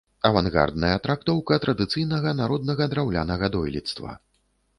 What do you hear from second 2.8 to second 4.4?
драўлянага дойлідства.